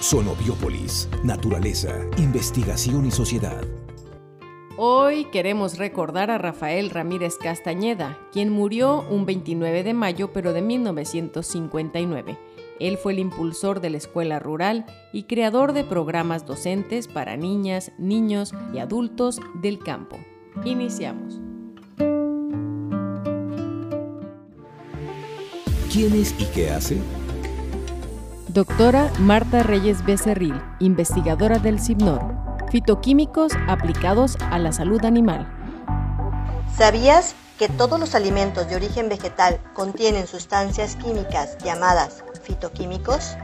Sonobiópolis, 0.00 1.08
naturaleza, 1.24 1.96
investigación 2.18 3.06
y 3.06 3.10
sociedad. 3.10 3.64
Hoy 4.76 5.24
queremos 5.32 5.78
recordar 5.78 6.30
a 6.30 6.36
Rafael 6.36 6.90
Ramírez 6.90 7.36
Castañeda, 7.38 8.18
quien 8.30 8.50
murió 8.50 9.06
un 9.08 9.24
29 9.24 9.82
de 9.82 9.94
mayo 9.94 10.32
pero 10.34 10.52
de 10.52 10.60
1959. 10.60 12.38
Él 12.78 12.98
fue 12.98 13.14
el 13.14 13.20
impulsor 13.20 13.80
de 13.80 13.88
la 13.88 13.96
escuela 13.96 14.38
rural 14.38 14.84
y 15.14 15.22
creador 15.22 15.72
de 15.72 15.82
programas 15.82 16.44
docentes 16.44 17.08
para 17.08 17.38
niñas, 17.38 17.90
niños 17.98 18.52
y 18.74 18.78
adultos 18.78 19.40
del 19.62 19.78
campo. 19.78 20.18
Iniciamos. 20.66 21.40
¿Quién 25.90 26.12
es 26.12 26.34
y 26.38 26.44
qué 26.54 26.70
hace? 26.70 26.98
Doctora 28.48 29.10
Marta 29.18 29.64
Reyes 29.64 30.04
Becerril, 30.04 30.54
investigadora 30.78 31.58
del 31.58 31.80
CIBNOR. 31.80 32.22
Fitoquímicos 32.70 33.52
aplicados 33.66 34.36
a 34.40 34.60
la 34.60 34.70
salud 34.70 35.04
animal. 35.04 35.52
¿Sabías 36.78 37.34
que 37.58 37.68
todos 37.68 37.98
los 37.98 38.14
alimentos 38.14 38.68
de 38.68 38.76
origen 38.76 39.08
vegetal 39.08 39.60
contienen 39.74 40.28
sustancias 40.28 40.94
químicas 40.94 41.58
llamadas 41.58 42.22
fitoquímicos? 42.44 43.36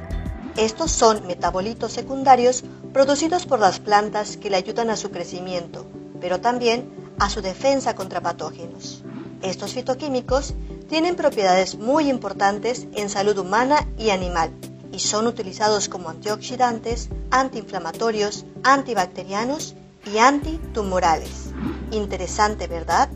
Estos 0.56 0.92
son 0.92 1.26
metabolitos 1.26 1.92
secundarios 1.92 2.62
producidos 2.92 3.44
por 3.44 3.58
las 3.58 3.80
plantas 3.80 4.36
que 4.36 4.50
le 4.50 4.56
ayudan 4.56 4.88
a 4.88 4.96
su 4.96 5.10
crecimiento, 5.10 5.84
pero 6.20 6.40
también 6.40 6.88
a 7.18 7.28
su 7.28 7.42
defensa 7.42 7.96
contra 7.96 8.20
patógenos. 8.20 9.02
Estos 9.42 9.72
fitoquímicos 9.72 10.54
tienen 10.88 11.16
propiedades 11.16 11.76
muy 11.76 12.08
importantes 12.08 12.86
en 12.94 13.10
salud 13.10 13.36
humana 13.36 13.88
y 13.98 14.10
animal 14.10 14.52
y 14.92 15.00
son 15.00 15.26
utilizados 15.26 15.88
como 15.88 16.10
antioxidantes, 16.10 17.08
antiinflamatorios, 17.30 18.44
antibacterianos 18.62 19.74
y 20.12 20.18
antitumorales. 20.18 21.50
Interesante, 21.90 22.66
¿verdad? 22.66 23.08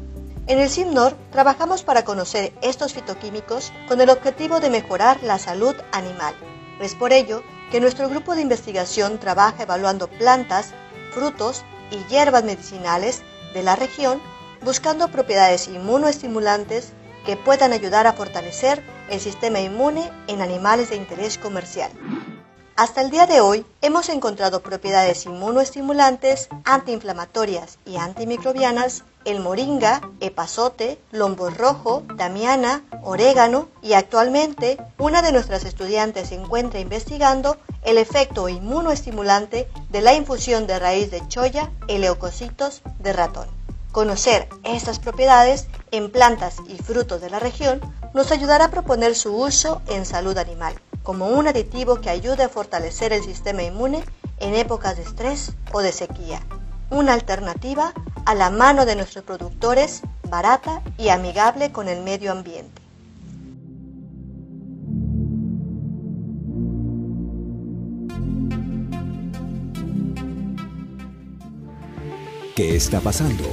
En 0.46 0.60
el 0.60 0.70
CIMNOR 0.70 1.16
trabajamos 1.32 1.82
para 1.82 2.04
conocer 2.04 2.52
estos 2.62 2.94
fitoquímicos 2.94 3.72
con 3.88 4.00
el 4.00 4.10
objetivo 4.10 4.60
de 4.60 4.70
mejorar 4.70 5.22
la 5.22 5.38
salud 5.38 5.74
animal. 5.92 6.34
Es 6.80 6.94
por 6.94 7.12
ello 7.12 7.42
que 7.70 7.80
nuestro 7.80 8.08
grupo 8.08 8.34
de 8.34 8.42
investigación 8.42 9.18
trabaja 9.18 9.64
evaluando 9.64 10.08
plantas, 10.08 10.72
frutos 11.12 11.64
y 11.90 11.96
hierbas 12.12 12.44
medicinales 12.44 13.22
de 13.54 13.62
la 13.62 13.74
región 13.74 14.20
buscando 14.64 15.08
propiedades 15.08 15.68
inmunoestimulantes 15.68 16.92
que 17.26 17.36
puedan 17.36 17.72
ayudar 17.72 18.06
a 18.06 18.12
fortalecer 18.12 18.82
el 19.10 19.20
sistema 19.20 19.60
inmune 19.60 20.10
en 20.28 20.40
animales 20.40 20.90
de 20.90 20.96
interés 20.96 21.36
comercial. 21.36 21.90
Hasta 22.76 23.00
el 23.00 23.10
día 23.10 23.26
de 23.26 23.40
hoy 23.40 23.64
hemos 23.80 24.10
encontrado 24.10 24.60
propiedades 24.60 25.24
inmunoestimulantes, 25.24 26.48
antiinflamatorias 26.64 27.78
y 27.86 27.96
antimicrobianas 27.96 29.02
en 29.24 29.42
moringa, 29.42 30.02
epazote, 30.20 30.98
lombo 31.10 31.48
rojo, 31.48 32.02
damiana, 32.14 32.84
orégano 33.02 33.68
y 33.82 33.94
actualmente 33.94 34.76
una 34.98 35.22
de 35.22 35.32
nuestras 35.32 35.64
estudiantes 35.64 36.28
se 36.28 36.34
encuentra 36.34 36.78
investigando 36.78 37.56
el 37.82 37.96
efecto 37.96 38.48
inmunoestimulante 38.48 39.68
de 39.88 40.00
la 40.02 40.12
infusión 40.12 40.66
de 40.66 40.78
raíz 40.78 41.10
de 41.10 41.26
choya 41.28 41.72
en 41.88 42.02
leucocitos 42.02 42.82
de 42.98 43.14
ratón. 43.14 43.48
Conocer 43.90 44.48
estas 44.64 44.98
propiedades 44.98 45.66
en 45.90 46.10
plantas 46.10 46.56
y 46.68 46.76
frutos 46.76 47.20
de 47.20 47.30
la 47.30 47.38
región 47.38 47.80
nos 48.14 48.32
ayudará 48.32 48.66
a 48.66 48.70
proponer 48.70 49.14
su 49.14 49.36
uso 49.36 49.82
en 49.88 50.04
salud 50.04 50.36
animal, 50.38 50.74
como 51.02 51.28
un 51.28 51.48
aditivo 51.48 52.00
que 52.00 52.10
ayude 52.10 52.44
a 52.44 52.48
fortalecer 52.48 53.12
el 53.12 53.22
sistema 53.22 53.62
inmune 53.62 54.04
en 54.38 54.54
épocas 54.54 54.96
de 54.96 55.02
estrés 55.02 55.52
o 55.72 55.80
de 55.80 55.92
sequía. 55.92 56.40
Una 56.90 57.14
alternativa 57.14 57.92
a 58.24 58.34
la 58.34 58.50
mano 58.50 58.86
de 58.86 58.96
nuestros 58.96 59.24
productores, 59.24 60.02
barata 60.28 60.82
y 60.98 61.08
amigable 61.08 61.72
con 61.72 61.88
el 61.88 62.02
medio 62.02 62.32
ambiente. 62.32 62.82
¿Qué 72.56 72.74
está 72.74 73.00
pasando? 73.00 73.44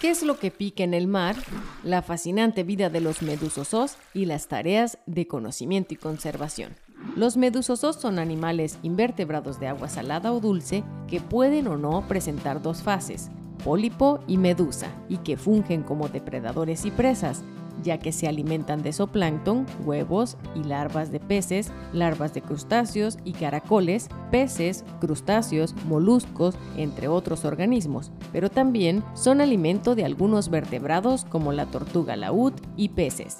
¿Qué 0.00 0.08
es 0.08 0.22
lo 0.22 0.38
que 0.38 0.50
pica 0.50 0.82
en 0.82 0.94
el 0.94 1.06
mar? 1.06 1.36
La 1.84 2.00
fascinante 2.00 2.64
vida 2.64 2.88
de 2.88 3.02
los 3.02 3.20
medusosos 3.20 3.98
y 4.14 4.24
las 4.24 4.48
tareas 4.48 4.96
de 5.04 5.26
conocimiento 5.26 5.92
y 5.92 5.98
conservación. 5.98 6.74
Los 7.16 7.36
medusosos 7.36 7.96
son 7.96 8.18
animales 8.18 8.78
invertebrados 8.82 9.60
de 9.60 9.68
agua 9.68 9.90
salada 9.90 10.32
o 10.32 10.40
dulce 10.40 10.84
que 11.06 11.20
pueden 11.20 11.66
o 11.66 11.76
no 11.76 12.08
presentar 12.08 12.62
dos 12.62 12.80
fases, 12.82 13.30
pólipo 13.62 14.24
y 14.26 14.38
medusa, 14.38 14.88
y 15.10 15.18
que 15.18 15.36
fungen 15.36 15.82
como 15.82 16.08
depredadores 16.08 16.86
y 16.86 16.90
presas, 16.90 17.42
ya 17.82 17.98
que 17.98 18.12
se 18.12 18.28
alimentan 18.28 18.82
de 18.82 18.92
zooplancton, 18.92 19.66
huevos 19.84 20.36
y 20.54 20.64
larvas 20.64 21.10
de 21.10 21.20
peces, 21.20 21.72
larvas 21.92 22.34
de 22.34 22.42
crustáceos 22.42 23.18
y 23.24 23.32
caracoles, 23.32 24.08
peces, 24.30 24.84
crustáceos, 25.00 25.74
moluscos, 25.86 26.56
entre 26.76 27.08
otros 27.08 27.44
organismos, 27.44 28.12
pero 28.32 28.50
también 28.50 29.02
son 29.14 29.40
alimento 29.40 29.94
de 29.94 30.04
algunos 30.04 30.50
vertebrados 30.50 31.24
como 31.24 31.52
la 31.52 31.66
tortuga 31.66 32.16
laúd 32.16 32.52
y 32.76 32.90
peces. 32.90 33.38